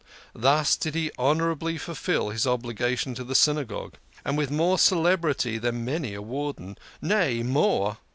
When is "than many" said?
5.59-6.15